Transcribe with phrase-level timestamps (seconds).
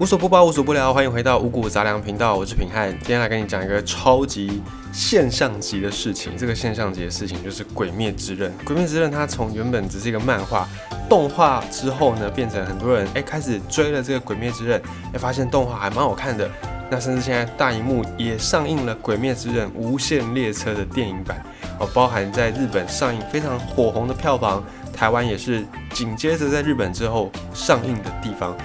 [0.00, 2.90] 无所不包，无所不聊，欢迎回到五谷杂粮频道，我是品汉。
[2.90, 4.60] 今天来跟你讲一个超级
[4.92, 6.36] 现象级的事情。
[6.36, 8.50] 这个现象级的事情就是《鬼灭之刃》。
[8.64, 10.68] 《鬼灭之刃》它从原本只是一个漫画
[11.08, 14.80] 动画之后呢，变成很多人哎开始追了这个《鬼灭之刃》，
[15.12, 16.50] 哎发现动画还蛮好看的。
[16.90, 21.40] 那甚至现在大荧幕也上映了《鬼灭之刃：无限列车》的电影版
[21.78, 28.56] 哦，包含在日本上映非常火红的票房，台湾也是紧接着在日本之后上映的地方。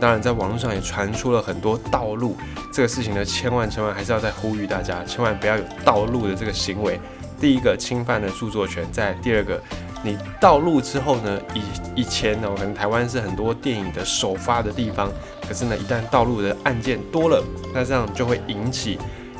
[0.00, 2.36] 当然，在网络上也传出了很多盗录
[2.72, 7.00] 这个事情呢，千万千万还是要再呼吁大家，千万不要有盗录的这个行为。
[7.40, 9.60] 第一个，侵犯了著作权；在第二个，
[10.02, 11.62] 你盗录之后呢，以
[11.96, 15.10] 以前呢，可能台湾是很多电影的首发的地方，
[15.46, 17.42] 可是呢，一旦盗录的案件多了，
[17.72, 18.98] 那这样就会引起。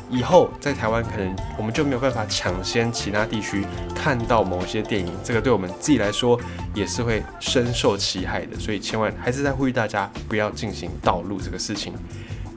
[0.09, 3.63] 以后在台湾可能我们就没有办法抢先其他地区
[3.95, 6.39] 看到某些电影，这个对我们自己来说
[6.73, 11.93] 也是会深受其害的，所以千万还是在呼吁大家不要进行盗录这个事情。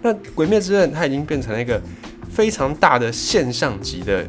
[0.01, 1.80] 那《鬼灭之刃》它已经变成了一个
[2.30, 4.26] 非常大的现象级的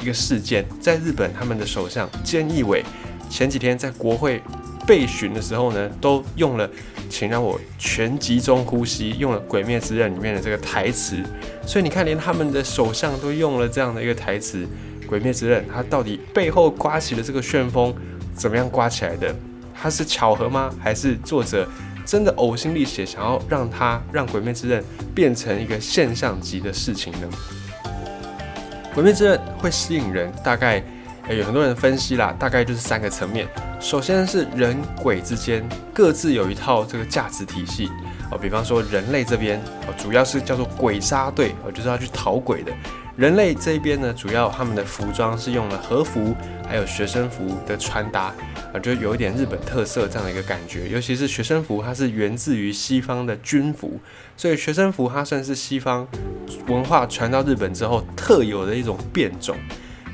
[0.00, 2.84] 一个事件，在日本他们的首相菅义伟
[3.28, 4.42] 前几天在国会
[4.86, 6.68] 被询的时候呢，都用了。
[7.10, 11.22] 请让我全集中呼吸，用了《鬼灭之刃》里面的这个台词，
[11.66, 14.66] 所以你看，连他们的首相都用了这样的一个台词，
[15.06, 17.94] 《鬼灭之刃》它到底背后刮起的这个旋风
[18.34, 19.34] 怎么样刮起来的？
[19.78, 20.74] 它是巧合吗？
[20.80, 21.68] 还是作者
[22.06, 24.80] 真的呕心沥血，想要让它让《鬼灭之刃》
[25.14, 27.28] 变成一个现象级的事情呢？
[28.94, 30.82] 《鬼灭之刃》会吸引人，大概。
[31.28, 33.48] 有很多人分析啦，大概就是三个层面。
[33.80, 37.88] 首先是人鬼之间各自有一套这个价值体系
[38.30, 42.72] 哦，比方说人类这边哦，主要是叫做鬼杀队哦，就是要去讨鬼的。
[43.16, 46.34] 人类这边呢，主要他们的服装是用了和服，
[46.66, 48.34] 还有学生服的穿搭
[48.72, 50.88] 啊，就有一点日本特色这样的一个感觉。
[50.88, 54.00] 尤其是学生服，它是源自于西方的军服，
[54.36, 56.06] 所以学生服它算是西方
[56.68, 59.56] 文化传到日本之后特有的一种变种。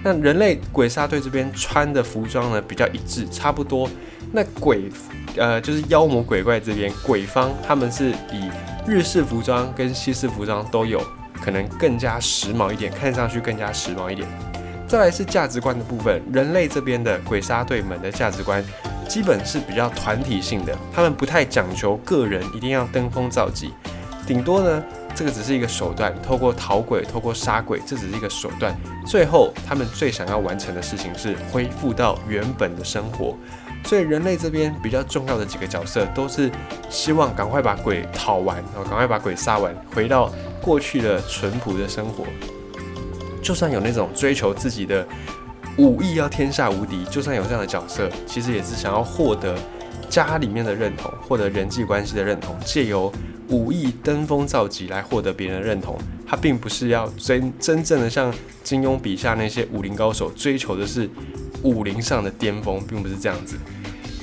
[0.04, 3.88] 那人类鬼杀队这边穿的服装呢比较一致，差不多。
[4.32, 4.90] 那鬼，
[5.36, 8.50] 呃，就是妖魔鬼怪这边鬼方，他们是以
[8.86, 11.02] 日式服装跟西式服装都有，
[11.42, 14.28] 可能更加时髦一点，看上去更加时髦一点。
[14.86, 18.64] 再来是价值观的部分，人类这边的鬼杀队们的价值观
[19.08, 23.72] 基本是比较团体性的，他们不太讲求个人一定要登峰造极，
[24.26, 24.84] 顶多呢。
[25.14, 28.74] 这个只是一个手段，透过逃鬼，透过杀鬼，这只是一个手段。
[29.06, 33.36] 最后，他们最想要完成的事情是恢复到原本的生活。
[33.84, 36.50] 所以，人类这边比较重要的几个角色，都是
[36.90, 42.24] 希望赶快把鬼讨完，然后赶快把鬼杀完，回到过去的淳朴的生活。
[43.40, 45.06] 就算有那种追求自己的
[45.78, 49.56] 武艺要天下无敌，就算有这样的角色，其实也是想要获得
[50.08, 53.12] 家里面的认同，获得人际关系的认同，借由。
[53.50, 58.30] 武艺登峰造极来获得别人的认同，他并不是要真真正的像
[58.62, 61.08] 金庸笔下那些武林高手追求的是
[61.62, 63.56] 武林上的巅峰，并不是这样子。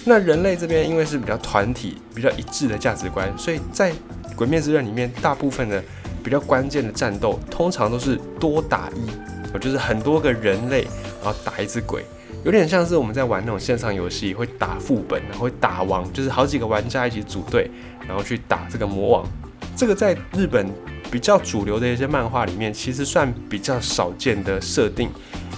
[0.05, 3.91] 那人类这边因为是比较团体、比较一致的价值观，所以在
[4.35, 5.83] 《鬼灭之刃》里面，大部分的
[6.23, 10.83] 比较关键的战斗，通常都是多打一，就是很多个人类
[11.23, 12.05] 然后打一只鬼。
[12.45, 17.69] 有点像是我们在玩那种线上游戏，会打副本，然后会打王，就是好几个玩家一起组队，
[18.07, 19.27] 然后去打这个魔王。
[19.75, 20.69] 这个在日本
[21.09, 25.09] 比较主流的一些漫画里面，其实算比较少见的设定。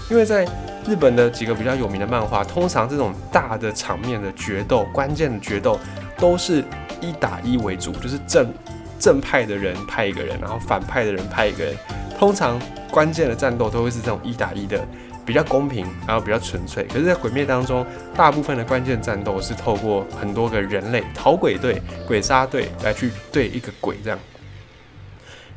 [0.09, 0.48] 因为在
[0.88, 5.78] 日本的几个比较有名的漫画，通常这种大的场面的决斗、关键的决斗，
[6.18, 6.64] 都是
[7.02, 8.50] 一打一为主，就是正
[8.98, 11.75] 正派的人派一个人，然后反派的人派一个人。
[12.18, 12.58] 通常
[12.90, 14.88] 关键的战斗都会是这种一打一的。
[15.27, 16.85] 比较公平，然后比较纯粹。
[16.85, 24.17] 可是，在鬼灭当中，大部分的关键战斗是透过很多个人类逃鬼队、鬼杀队来去对一个鬼这样。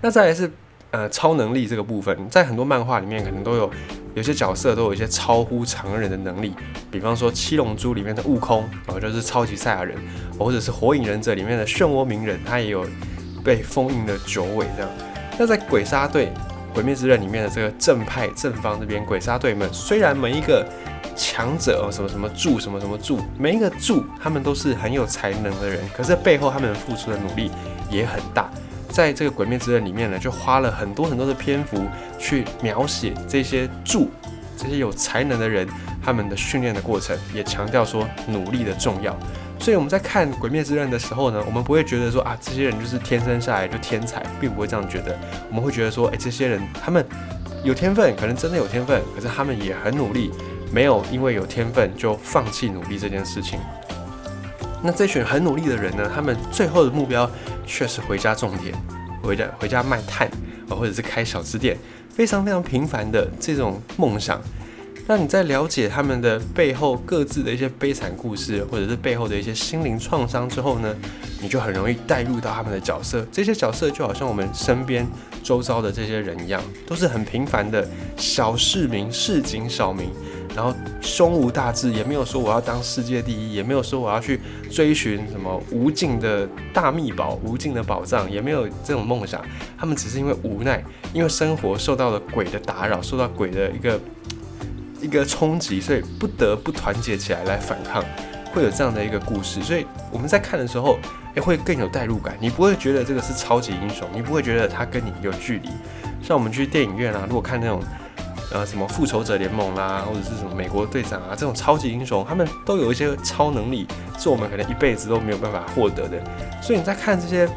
[0.01, 0.51] 那再来是
[0.91, 3.71] 呃超能力这个部分，在很多漫画里面可能都有
[4.15, 6.53] 有些角色都有一些超乎常人的能力，
[6.91, 9.97] 比方说七龙珠里面的悟空，然后就是超级赛亚人，
[10.37, 12.85] 或者是火影忍者里面的漩涡鸣人，他也有
[13.45, 14.91] 被封印的九尾这样。
[15.39, 16.27] 那在鬼杀队。
[16.71, 20.67] 《鬼灭之刃》里面的这个正派正方这边鬼杀队们，虽然每一个
[21.17, 27.51] 强者哦，什么什么柱什么什么柱，每一个柱他们都是很有才能的人，可是背后他们付出的努力
[27.91, 28.51] 也很大。
[28.89, 31.85] 在这个《鬼灭之刃》里面呢，就花了很多很多的篇幅
[32.19, 34.11] 去描写这些柱、
[34.57, 35.69] 这些有才能的人
[36.03, 39.17] 他们的训练的过程，也强调说努力的重要。
[39.61, 45.17] 所以我们在看《鬼灭之刃》的时候呢，我们不会觉得说啊，这些人就是天生下来就天才，并不会这样觉得。
[45.51, 47.05] 我们会觉得说，哎，这些人他们
[47.63, 50.33] 有天分，可能真的有天分，可是他们也很努力，
[50.73, 53.61] 没有因为有天分就放弃努力这件事情。
[54.83, 57.31] 那这群很努力的人呢，他们最后的目标
[57.67, 58.75] 却是回家种田，
[59.23, 60.27] 回家回家卖炭
[60.71, 61.77] 啊，或者是开小吃店，
[62.09, 64.41] 非常非常平凡的这种梦想。
[65.11, 70.95] 那你在了解他们的背后各自的一些悲惨故事，或者是背后的一些心灵创伤之后呢，
[71.43, 73.27] 你就很容易带入到他们的角色。
[73.33, 75.05] 这些角色就好像我们身边
[75.43, 77.85] 周遭的这些人一样，都是很平凡的
[78.17, 80.09] 小市民、市井小民。
[80.55, 84.41] 然后胸无大志，也没有说我要当世界第一，也没有说我要去
[84.71, 89.45] 追寻什么无尽的大秘宝、无尽的宝藏，也没有这种梦想。
[89.77, 90.81] 他们只是因为无奈，
[91.13, 93.99] 因为生活受到了鬼的打扰，受到鬼的一个
[95.01, 98.05] 一个冲击，所以不得不团结起来来反抗。
[98.53, 100.99] 会有这样的一个故事，所以我们在看的时候，
[101.37, 102.37] 也会更有代入感。
[102.41, 105.69] 你不会觉得这个是超级英雄，你不会觉得他跟你有距离。
[106.23, 107.83] 像我们去电影院啊，如果看那种。
[108.53, 113.87] 呃，什么复仇者联盟啦，或者是什么美国队长啊，这种超级英雄，他们都有一些超能力，
[114.19, 116.21] 是我们可能一辈子都没有办法获得的。
[116.61, 117.49] 所以你在看这些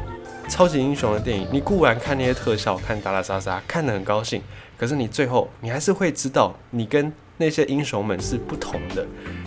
[0.48, 4.40] 超级英雄的电影，你固然看那些特效，看打打杀杀，看得很高兴，
[4.78, 9.06] 可是你最后你还是会知道，你跟那些英雄们是不同的。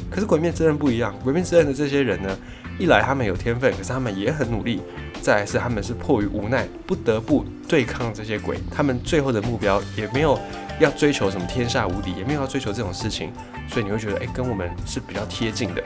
[0.09, 2.37] 可是鬼灭之刃不一样，鬼灭之刃的这些人呢，
[2.79, 4.79] 一来他们有天分，可是他们也很努力；
[5.21, 10.39] 再来是他们是迫于无奈，不得不对抗这些鬼，他们最后的目标也没有。
[10.79, 13.31] 要追求什么天下无敌，也没有要追求这种事情，
[13.67, 15.83] 所以你会觉得，哎，跟我们是比较贴近的。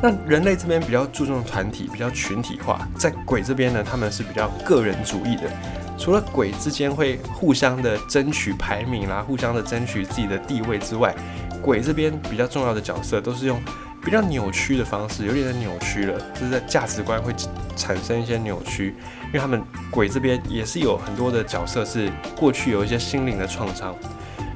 [0.00, 5.50] 那人类这边比较注重团体，比较群体化，在鬼这边呢，他们是比较个人主义的。
[5.98, 11.14] 除了鬼之间会互相的争取排名啦，互相的争取自己的地位之外，
[11.60, 13.60] 鬼这边比较重要的角色都是用。
[14.00, 17.34] 比较扭曲的方式，有点扭曲了，就是在价值观会
[17.76, 18.94] 产生一些扭曲，
[19.26, 19.60] 因为他们
[19.90, 23.94] 鬼这边也是有很多的角色是过去有一些心灵的创伤，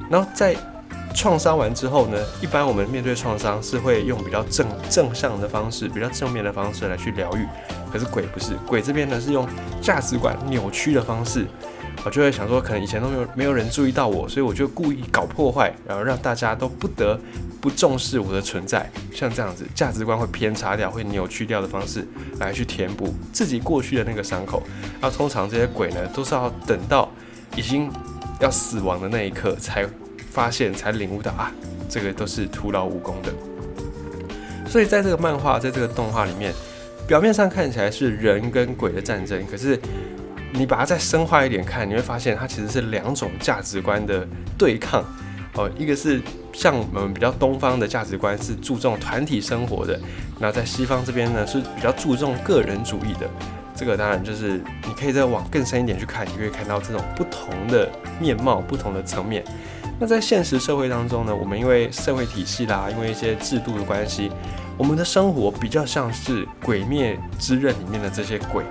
[0.09, 0.55] 然后在
[1.13, 7.45] 创伤完之后呢，一般我们面对创伤是会用比较正正向的方式，比较正面的方式来去疗愈，
[7.93, 9.47] 可是鬼不是，鬼这边呢是用
[9.79, 11.45] 价值观扭曲的方式。
[12.03, 17.17] 我就会想说，可能以前都没有没有人注意到我，所以我就故意搞破坏，然后让大家都不得
[17.61, 18.89] 不重视我的存在。
[19.13, 22.05] 像这样子，价值观会偏差掉、会扭曲掉的方式
[22.39, 24.63] 来去填补自己过去的那个伤口。
[24.99, 27.07] 那通常这些鬼呢，都是要等到
[27.55, 27.89] 已经
[28.41, 29.87] 要死亡的那一刻，才
[30.31, 31.51] 发现、才领悟到啊，
[31.87, 33.31] 这个都是徒劳无功的。
[34.67, 36.51] 所以在这个漫画、在这个动画里面，
[37.07, 39.79] 表面上看起来是人跟鬼的战争，可是。
[40.55, 44.23] 你把它再深化一点看，你会发现它其实是两种价值观的
[44.55, 45.03] 对抗
[45.55, 45.67] 哦。
[45.75, 46.21] 一个是
[46.53, 49.99] 像我们比较东方的价值观是注重团体生活的，
[50.37, 53.27] 那在西方这边呢是比较注重个人主义的。
[53.75, 57.89] 这个当然就是你可以再往更深一点去看，你可以看到这种不同的
[58.19, 59.43] 面貌、不同的层面。
[59.99, 64.31] 那在现实社会当中呢，我们因为社会体系啦，因为一些制度的关系，
[64.77, 68.63] 我们的生活比较像是《鬼灭之刃》里面的这些鬼。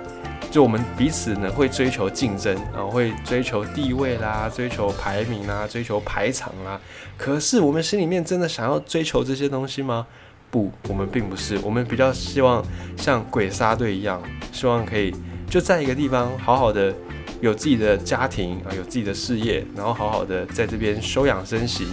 [0.51, 6.79] 就我们彼此呢会追求竞争，然后会追求地位啦，追求排名啦，追求排场啦。
[7.17, 10.05] 可是我们心里面真的想要追求这些东西吗？
[10.51, 11.57] 不，我们并不是。
[11.63, 12.63] 我们比较希望
[12.95, 14.21] 像鬼杀队一样，
[14.51, 15.11] 希望可以
[15.49, 16.93] 就在一个地方好好的
[17.43, 21.85] 有自己的家庭啊，有自己的事业，然后好好的在这边休养生息。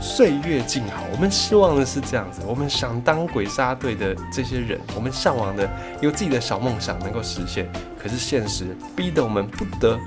[0.00, 2.40] 岁月静好，我们希望的是这样子。
[2.46, 5.68] 我们想当鬼杀队的这些人，我们向往的
[6.00, 7.70] 有自己的小梦想能够实现。
[8.02, 10.00] 可是现实逼得我们不得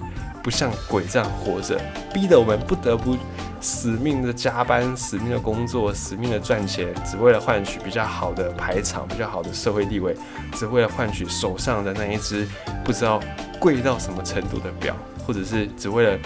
[0.47, 1.77] 不像鬼这样活着，
[2.13, 3.18] 逼得我们不得不
[3.59, 10.16] 死命的加班、死命的工作、死命的赚钱，只为了换取比较好的排场、比较好的社会地位，
[10.54, 12.47] 只为了换取手上的那一只
[12.81, 13.19] 不知道
[13.59, 16.18] 贵到什么程度的表，或者是只为了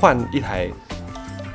[0.00, 0.68] 换一台。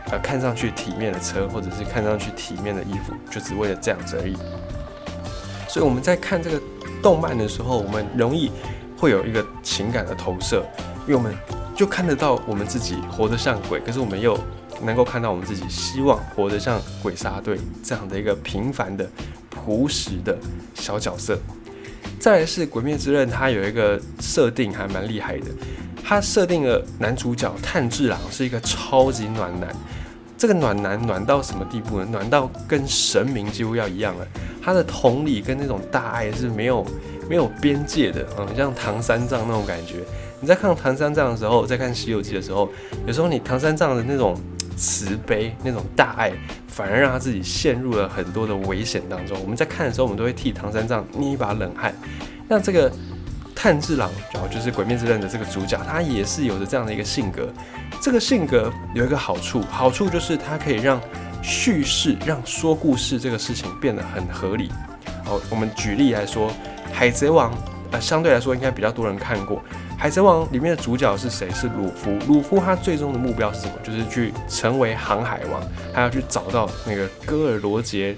[0.10, 4.38] 呃，看上去体面的车，或者是看上去体面的衣服，就只为了这样子而已。
[5.68, 6.62] 所以我们在看这个
[7.04, 8.52] 动漫的时候，我们容易
[8.98, 10.64] 会有一个情感的投射，
[11.08, 11.36] 因为我们
[11.76, 14.40] 就看得到我们自己活得像鬼，可是我们又
[14.82, 19.06] 能够看到我们自己希望活得像鬼杀队这样的一个平凡的、
[19.50, 20.38] 朴实的
[20.74, 21.38] 小角色。
[22.18, 25.48] 再来是《鬼灭之刃》，它有一个设定还蛮厉害的。
[26.02, 29.76] 它设定了男主角炭治郎是一个超级暖男，
[30.38, 32.08] 这个暖男暖到什么地步呢？
[32.10, 34.26] 暖到跟神明几乎要一样了。
[34.64, 36.86] 他的同理跟那种大爱是没有
[37.30, 40.04] 没有边界的，嗯，像唐三藏那种感觉。
[40.46, 42.70] 你在看唐三藏的时候，在看西游记的时候，
[43.08, 44.40] 有时候你唐三藏的那种
[44.78, 46.32] 慈悲、那种大爱，
[46.68, 49.36] 反而让他自己陷入了很多的危险当中。
[49.42, 51.92] 我们在看的时候，我们都会替唐三藏捏一把冷汗。
[52.48, 52.92] 那这个。
[53.58, 57.48] 炭治郎，然后就是《鬼灭之刃》的这个主角，他也是有着这样的一个性格。
[58.02, 61.02] 这个性格有一个好处，好处就是它可以让
[61.42, 64.70] 叙事、让说故事这个事情变得很合理。
[65.24, 66.52] 好，我们举例来说，
[66.92, 67.52] 《海贼王》
[67.92, 69.62] 呃，相对来说应该比较多人看过。
[69.98, 71.50] 海贼王里面的主角是谁？
[71.52, 72.12] 是鲁夫。
[72.28, 73.74] 鲁夫他最终的目标是什么？
[73.84, 75.62] 就是去成为航海王，
[75.94, 78.16] 他要去找到那个戈尔罗杰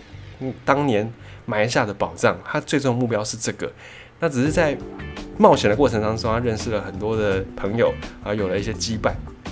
[0.66, 1.12] 当年
[1.46, 2.38] 埋下的宝藏。
[2.44, 3.72] 他最终目标是这个。
[4.20, 4.76] 那只是在
[5.38, 7.94] 冒险的过程当中，他认识了很多的朋友，
[8.24, 9.12] 啊，有了一些羁绊。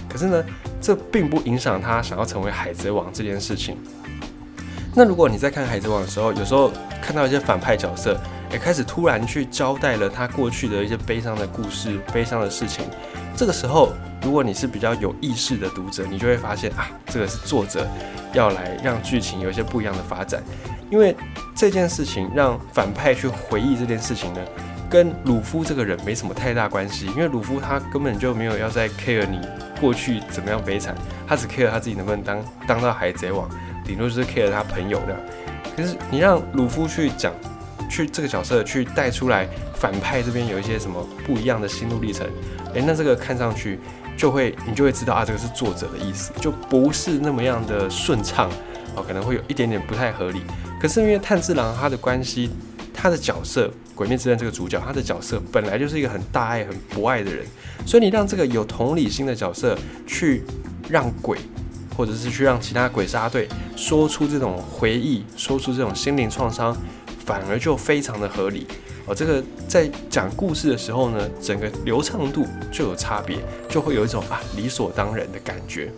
[0.10, 0.44] 可是呢，
[0.82, 3.78] 这并不影响他想要成为海贼王这件事情。
[4.96, 6.72] 那如果你在看海贼王的时候，有时候
[7.02, 8.18] 看到一些反派角色。
[8.52, 12.86] 也开始突然去交代了他过去的一些悲伤的故事、悲伤的事情。
[13.36, 17.86] 这个时候，如果你是比较有意识的读者，你就会发现啊，这个是作者
[18.34, 20.42] 要来让剧情有一些不一样的发展。
[20.90, 21.14] 因为
[21.54, 24.40] 这件事情让反派去回忆这件事情呢，
[24.90, 27.08] 跟鲁夫这个人没什么太大关系。
[27.08, 29.42] 因为鲁夫他根本就没有要在 care 你
[29.82, 30.96] 过去怎么样悲惨，
[31.28, 33.50] 他只 care 他自己能不能当当到海贼王，
[33.86, 35.16] 顶多就是 care 他朋友的。
[35.76, 37.34] 可是你让鲁夫去讲。
[37.88, 42.28] 去这个角色去带出来反派这边有一些什么不一样的心路历程，
[42.74, 43.80] 诶，那这个看上去
[44.18, 48.50] 就会你就会知道啊，这个是作者的意思，就不是那么样的顺畅
[48.96, 50.42] 哦，可能会有一点点不太合理。
[50.82, 52.50] 可是因为炭治郎他的关系，
[52.92, 57.46] 他的角色《鬼灭之刃》这个主角，他的角色本来就是一个很大爱、很博爱的人，
[57.86, 59.78] 所以你让这个有同理心的角色
[60.08, 60.44] 去
[60.90, 61.38] 让鬼，
[61.96, 66.76] 或者是去让其他鬼杀队说出这种回忆，说出这种心灵创伤。
[67.26, 68.68] 反而就非常的合理
[69.08, 75.92] 哦，这个在讲故事的时候呢，整个流畅度就有差别，就会有一种啊理所当然的感觉。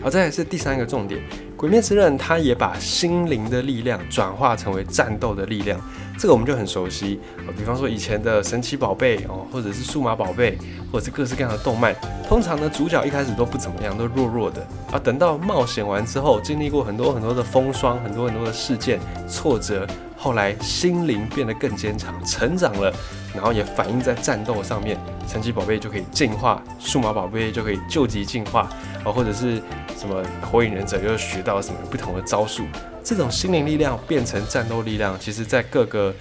[0.00, 1.20] 好，再来是第三个重点。
[1.56, 5.80] 《鬼灭之刃》它也把心灵的力量转化成为战斗的力量，
[6.18, 7.18] 这个我们就很熟悉。
[7.56, 10.58] 比方说以前的神奇宝贝哦，或者是数码宝贝，
[10.92, 11.96] 或者是各式各样的动漫，
[12.28, 14.60] 通常呢主角一开始都不怎么样，都弱弱的
[14.92, 14.98] 啊。
[14.98, 22.92] 等到冒险完之后，经历过很多很多的风霜，很多很多的事件挫折，后来心灵变得更坚强，成长了，
[23.36, 24.98] 然后也反映在战斗上面。
[25.28, 28.68] 神奇宝贝就可以进化，数码宝贝就可以救急进化
[29.04, 29.62] 啊，或者是。
[29.96, 32.66] 什么火影忍者又学到什么不同的招数？
[33.02, 36.14] 这种心灵力量变成战斗力量，其实在各个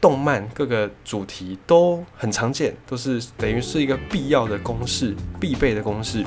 [0.00, 6.24] 动漫、各个主题都很常见，都是等于是一个必要的公式、必备的公式。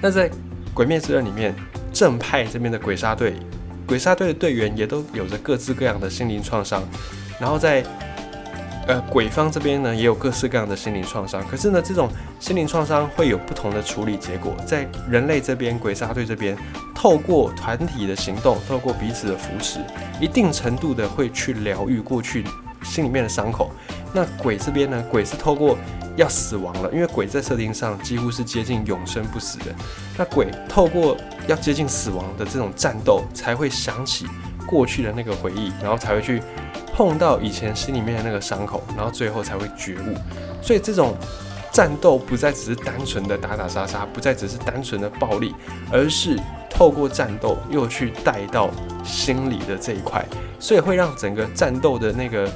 [0.00, 0.26] 那在
[0.72, 1.54] 《鬼灭之刃》里面，
[1.92, 3.34] 正派这边的鬼杀队，
[3.86, 6.82] 鬼杀队的队员也都有着各自各样的心灵创伤，
[7.38, 7.84] 然后在。
[8.88, 12.08] 呃，鬼方这边呢也有各式各样的心灵创伤，可是呢，这种
[12.40, 14.56] 心灵创伤会有不同的处理结果。
[14.66, 16.56] 在人类这边，鬼杀队这边，
[16.94, 19.80] 透过团体的行动，透过彼此的扶持，
[20.18, 22.46] 一定程度的会去疗愈过去
[22.82, 23.70] 心里面的伤口。
[24.14, 25.76] 那鬼这边呢，鬼是透过
[26.16, 29.66] 要死亡了，因为鬼在设定上几乎是接近永生不死的。
[30.16, 31.14] 那鬼透过
[31.46, 34.26] 要接近死亡的这种战斗，才会想起
[34.66, 36.42] 过去的那个回忆，然后才会去。
[36.98, 40.16] 碰到以前心里面的那个伤口，然后最后才会觉悟。
[40.60, 41.14] 所以这种
[41.70, 45.54] 战斗不再只是单纯的打打杀杀，不再只是单纯的暴力，
[45.92, 46.36] 而是
[46.68, 48.68] 透过战斗又去带到
[49.04, 50.26] 心里的这一块，
[50.58, 52.50] 所以会让整个战斗的那个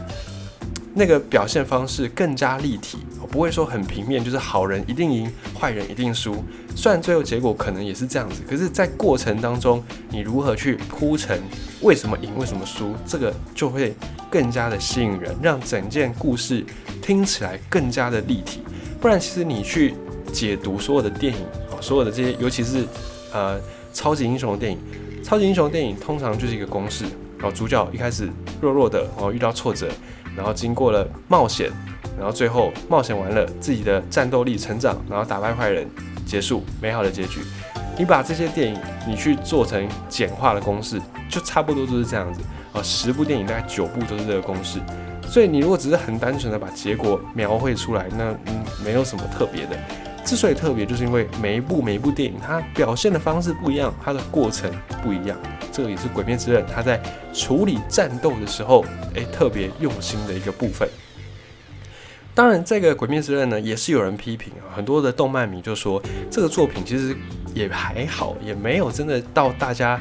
[0.95, 2.99] 那个表现方式更加立体。
[3.31, 6.45] 不会说很平面，就是好人一定赢，坏人一定输。
[6.77, 11.41] 虽然最后结果可能也是这样子，可是，在过程当中，你如何去铺陈
[11.81, 13.95] 为什么赢，为什么输，这个就会
[14.31, 16.63] 更加的吸引人，让整件故事
[17.01, 18.61] 听起来更加的立体。
[19.01, 19.95] 不然，其实你去
[20.31, 21.41] 解读所有的电影，
[21.81, 22.85] 所有的这些，尤其是
[23.33, 23.59] 呃
[23.95, 24.79] 超级英雄的电影，
[25.25, 27.07] 超级英雄电影通常就是一个公式，
[27.39, 28.29] 然后主角一开始
[28.61, 29.89] 弱弱的，然后遇到挫折，
[30.37, 31.71] 然后经过了冒险。
[32.19, 35.89] 然后最后冒险完了，自己的战斗力成长，然后打败坏人，
[36.27, 37.41] 结束美好的结局。
[37.99, 42.41] 你把这些电影你去做成简化的公式，就差不多就是这样子
[42.73, 42.83] 啊。
[42.83, 44.79] 十部电影大概九部都是这个公式。
[45.27, 49.77] 所以你如果只是很单纯的把结果描绘出来，那嗯没有什么特别的。
[50.25, 54.71] 之所以特别，就是因为每一部每一部电影它表现的方式不一样，它的过程
[55.03, 55.37] 不一样。
[55.73, 57.03] 这个也是《鬼灭之刃》它在
[57.33, 60.89] 处理战斗的时候，诶特别用心的一个部分。
[62.35, 64.73] 当然，这个《鬼灭之刃》呢，也是有人批评啊。
[64.75, 67.15] 很多的动漫迷就说，这个作品其实
[67.55, 70.01] 也还好，也没有真的到大家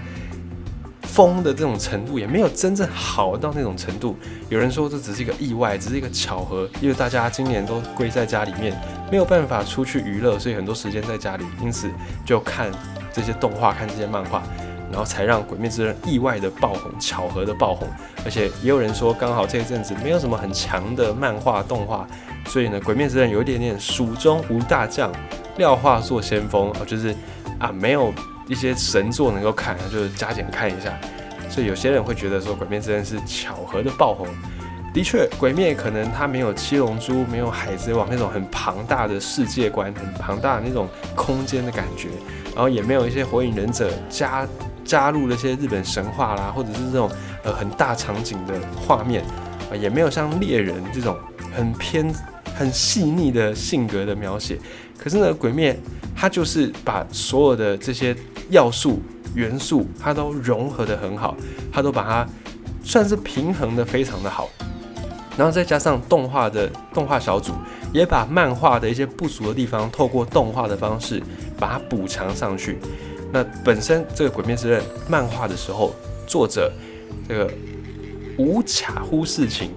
[1.13, 4.15] 疯的这种程度，也没有真正好到那种程度。
[4.49, 8.73] 有人说这只是一个意外，只是一个巧合，因为大家今年都归在家里面，
[9.11, 11.89] 没有办法出去娱乐，所以很多时间在家里，因此
[12.25, 12.71] 就看
[13.11, 14.41] 这些动画，看这些漫画。
[14.89, 17.87] 然后才让《鬼灭之刃》意外的爆红，巧合的爆红，
[18.25, 22.05] 而且也有人说，刚好这一阵子没有什么很强的漫画动画，
[22.47, 25.09] 所以呢，《鬼灭之刃》有一点点蜀中无大将，
[25.55, 27.15] 廖化做先锋啊，就是
[27.57, 28.13] 啊，没有
[28.51, 30.91] 一些神作能够看，就是加减看一下。
[31.49, 34.27] 所以有些人会觉得说，《鬼灭之刃》是巧合的爆红。
[34.93, 42.09] 的确，《鬼灭》可能它没有《七龙珠》、没有《海贼王》那种很庞大的世界观、很庞大的那种空间的感觉，
[42.53, 44.45] 然后也没有一些《火影忍者》加
[44.83, 47.09] 加入了一些日本神话啦，或者是这种
[47.45, 49.23] 呃很大场景的画面，
[49.71, 51.17] 啊，也没有像猎人这种
[51.55, 52.13] 很偏
[52.61, 54.57] 很细腻的性格的描写。
[54.97, 55.73] 可是呢，《鬼灭》
[56.15, 58.15] 它就是把所有的这些
[58.51, 58.99] 要素
[59.33, 61.35] 元素，它都融合的很好，
[61.73, 62.29] 它都把它
[62.83, 64.47] 算是平衡的非常的好。
[65.35, 67.53] 然后再加上动画的动画小组，
[67.91, 71.19] 也把漫画的一些不足的地方，透过动画的方式
[71.57, 72.77] 把它补偿上去。
[73.31, 75.95] 那本身这个《鬼灭之刃》漫画的时候，
[76.27, 76.71] 作者
[77.27, 77.49] 这个
[78.37, 79.71] 无卡乎事情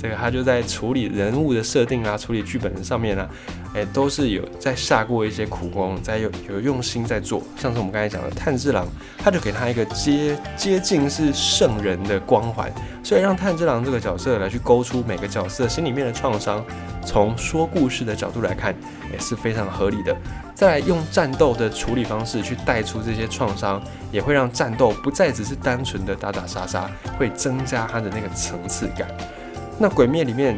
[0.00, 3.28] 这个他就在处理人物的设定啊，处理剧本上面啊。
[3.72, 7.40] 哎，都是有在下过一些苦功，在有有用心在做。
[7.56, 8.84] 像是我们刚才讲的炭治郎，
[9.16, 12.68] 他就给他一个接接近是圣人的光环，
[13.04, 16.64] 所以让炭治郎这个角色来去勾出每个角色心里面的创伤。
[17.06, 18.74] 从说故事的角度来看，
[19.12, 20.16] 也是非常合理的。
[20.52, 29.06] 再用战斗的处理方式去带出这些创伤，也会让战斗不再只是单纯的打打杀杀，会增加它的那个层次感。
[29.80, 30.56] 那鬼灭里面。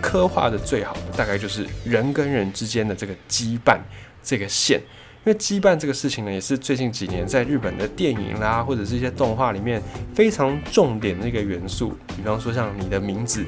[0.00, 3.76] 刻画的最好的大概就是人跟人之间的这个羁绊
[4.22, 4.78] 这个线，
[5.24, 9.82] 因为羁绊这个事情呢，也是最近几年在日本的电影啦，或者是一些动画里面
[10.14, 11.92] 非常重点的一个元素。
[12.16, 13.44] 比方说像你的名字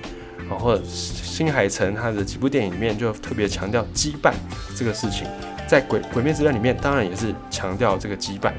[0.50, 4.34] 啊，或者新海诚他的几部电影里面就特别强调羁绊
[4.76, 5.26] 这个事情，
[5.66, 8.52] 在鬼鬼灭之刃里面当然也是强调这个羁绊。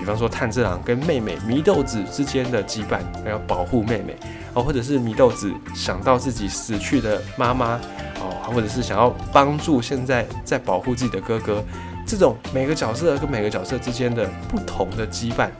[0.00, 4.16] 比方说炭治郎跟妹妹祢豆子之间的羁绊，要保护妹妹
[4.54, 7.78] 哦，或者是祢豆子想到自己死去的妈妈
[8.18, 11.62] 哦，或者是想要帮助现在在保护自己的哥哥，
[12.06, 15.50] 这种每个角色跟每个角色之间的不同的羁绊，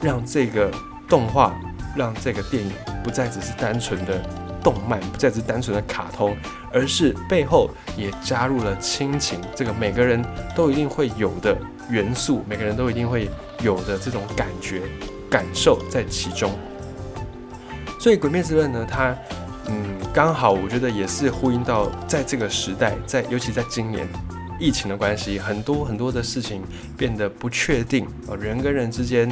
[0.00, 0.72] 让这个
[1.06, 1.54] 动画，
[1.94, 2.72] 让这个电影
[3.04, 4.18] 不再只是单纯的
[4.62, 6.34] 动漫，不再是单纯的卡通，
[6.72, 10.24] 而是背后也加入了亲情，这个每个人
[10.56, 11.54] 都一定会有的
[11.90, 13.28] 元素，每个人都一定会。
[13.62, 14.82] 有的这种感觉、
[15.30, 16.50] 感受在其中，
[17.98, 19.14] 所以《鬼灭之刃》呢，它
[19.66, 24.08] 嗯，刚好我觉得也是呼应到在这个时代，在尤其在今年
[24.58, 26.62] 疫情的关系，很多很多的事情
[26.96, 29.30] 变得不确定啊，人跟人之间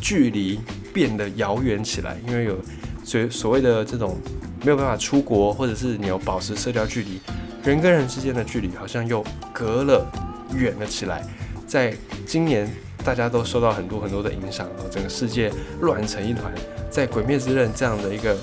[0.00, 0.60] 距离
[0.92, 2.58] 变得遥远起来，因为有
[3.02, 4.16] 所所谓的这种
[4.62, 7.20] 没有办法出国，或者是你有保持社交距离，
[7.64, 10.06] 人跟人之间的距离好像又隔了
[10.54, 11.26] 远了起来，
[11.66, 12.70] 在今年。
[13.04, 16.52] 大家都受到很多很多的影响，然后整个世界乱成一团。
[16.90, 18.36] 在《鬼灭之刃》这样的一个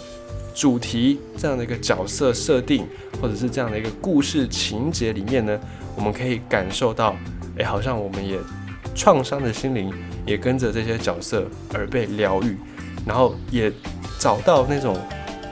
[0.54, 2.86] 主题、这样的一个角色设定，
[3.22, 5.60] 或者是这样的一个故事情节里面呢，
[5.96, 7.16] 我们可以感受到，
[7.58, 8.40] 哎，好像我们也
[8.96, 9.94] 创伤的心灵
[10.26, 12.58] 也跟着这些角色而被疗愈，
[13.06, 13.72] 然后也
[14.20, 14.98] 找到那种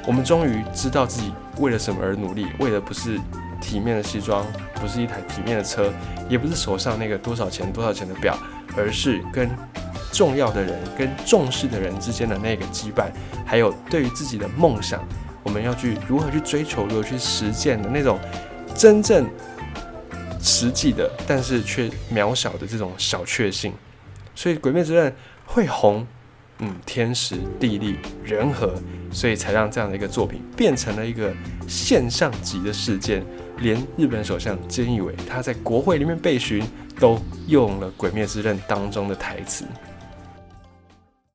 [0.06, 3.17] 我们终于知道自己为了什么而努力，为的不是
[3.62, 5.93] 体面的西装，不是一台体面的车，
[6.28, 8.38] 也不是手上那个多少钱多少钱的表。
[8.77, 9.49] 而是跟
[10.13, 13.09] 重要的人、跟重视的人之间的那个羁绊，
[13.45, 15.05] 还有对于自己的梦想，
[15.43, 18.19] 我们要去如何去追求、如何去实践的那种
[18.75, 19.27] 真正
[20.41, 23.73] 实际的，但是却渺小的这种小确幸。
[24.35, 25.11] 所以《鬼灭之刃》
[25.45, 26.05] 会红，
[26.59, 28.73] 嗯，天时地利人和，
[29.11, 31.33] 所以才让这样的一个作品变成了一个
[31.67, 33.25] 现象级的事件。
[33.60, 36.63] 连日本首相菅义伟他在国会里面被询。
[37.00, 39.65] 都用了《鬼灭之刃》当中的台词。